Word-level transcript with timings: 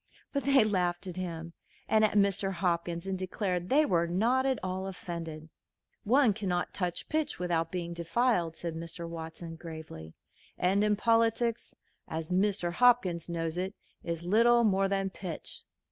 But 0.33 0.45
they 0.45 0.63
laughed 0.63 1.05
at 1.05 1.15
him 1.15 1.53
and 1.87 2.03
at 2.03 2.13
Mr. 2.17 2.53
Hopkins, 2.53 3.05
and 3.05 3.19
declared 3.19 3.69
they 3.69 3.85
were 3.85 4.07
not 4.07 4.47
at 4.47 4.57
all 4.63 4.87
offended. 4.87 5.47
"One 6.05 6.33
cannot 6.33 6.73
touch 6.73 7.07
pitch 7.07 7.37
without 7.37 7.71
being 7.71 7.93
defiled," 7.93 8.55
said 8.55 8.73
Mr. 8.73 9.07
Watson, 9.07 9.57
gravely, 9.57 10.15
"and 10.57 10.97
politics, 10.97 11.75
as 12.07 12.31
Mr. 12.31 12.71
Hopkins 12.73 13.29
knows 13.29 13.59
it, 13.59 13.75
is 14.03 14.23
little 14.23 14.63
more 14.63 14.87
than 14.87 15.11
pitch." 15.11 15.61